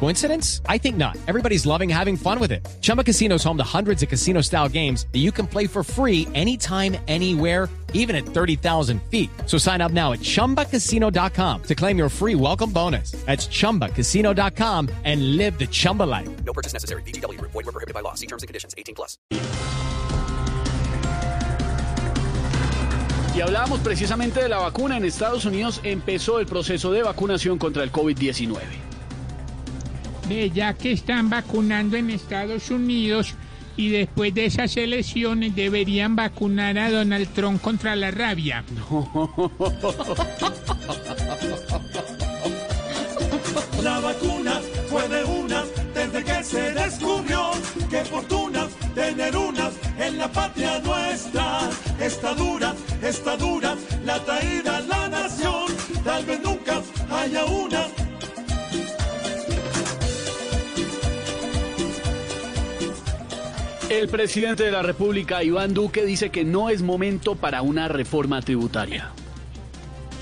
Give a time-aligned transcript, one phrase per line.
[0.00, 0.60] Coincidence?
[0.68, 1.16] I think not.
[1.26, 2.66] Everybody's loving having fun with it.
[2.82, 5.82] Chumba Casino is home to hundreds of casino style games that you can play for
[5.82, 9.30] free anytime, anywhere, even at 30,000 feet.
[9.46, 13.12] So sign up now at chumbacasino.com to claim your free welcome bonus.
[13.24, 16.28] That's chumbacasino.com and live the Chumba life.
[16.44, 17.02] No purchase necessary.
[17.02, 17.40] BGW.
[17.40, 18.14] Void were prohibited by law.
[18.14, 18.74] See terms and conditions.
[18.76, 19.16] 18 plus.
[23.34, 24.96] Y hablábamos precisamente de la vacuna.
[24.96, 28.83] En Estados Unidos empezó el proceso de vacunación contra el COVID-19.
[30.28, 33.34] Ve, ya que están vacunando en Estados Unidos
[33.76, 38.64] y después de esas elecciones deberían vacunar a Donald Trump contra la rabia.
[43.82, 45.62] La vacuna fue de una
[45.94, 47.50] desde que se descubrió.
[47.90, 51.68] Qué fortuna tener una en la patria nuestra.
[52.00, 55.66] Está dura, está dura la traída a la nación.
[56.02, 58.03] Tal vez nunca haya una.
[63.90, 68.40] El presidente de la República, Iván Duque, dice que no es momento para una reforma
[68.40, 69.10] tributaria.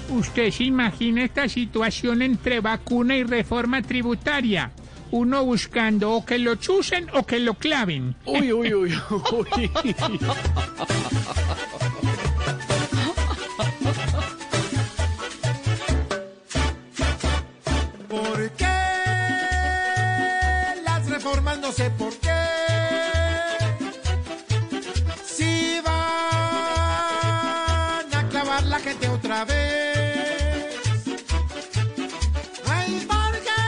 [0.08, 4.72] Usted se imagina esta situación entre vacuna y reforma tributaria.
[5.10, 8.16] Uno buscando o que lo chusen o que lo claven.
[8.27, 9.70] Uy, uy, uy, uy.
[18.08, 18.64] ¿Por qué
[20.84, 22.31] las reformas no sé por qué?
[28.82, 30.77] Gente otra vez.
[32.68, 33.60] Ay, ¿por qué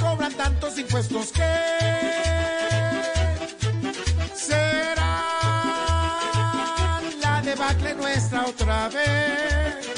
[0.00, 1.42] cobran tantos impuestos que
[4.34, 5.22] será
[7.22, 9.88] la debacle nuestra otra vez?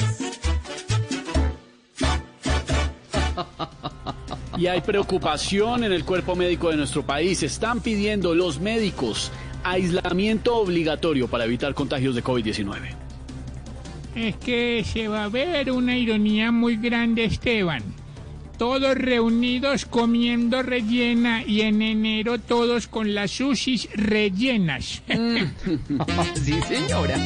[4.57, 7.43] Y hay preocupación en el cuerpo médico de nuestro país.
[7.43, 9.29] Están pidiendo los médicos
[9.65, 13.04] aislamiento obligatorio para evitar contagios de COVID-19.
[14.15, 17.83] Es que se va a ver una ironía muy grande, Esteban.
[18.57, 25.01] Todos reunidos comiendo rellena y en enero todos con las sushis rellenas.
[26.35, 27.17] Sí, señora.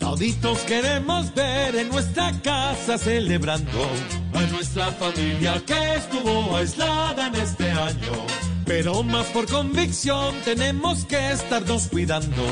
[0.00, 3.86] Toditos queremos ver en nuestra casa celebrando
[4.34, 8.57] a nuestra familia que estuvo aislada en este año.
[8.68, 12.44] Pero más por convicción tenemos que estarnos cuidando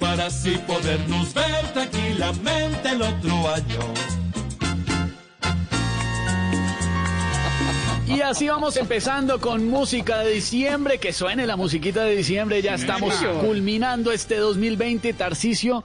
[0.00, 3.94] para así podernos ver tranquilamente el otro año.
[8.06, 10.96] Y así vamos empezando con música de diciembre.
[10.96, 12.62] Que suene la musiquita de diciembre.
[12.62, 15.84] Ya estamos culminando este 2020, Tarcisio.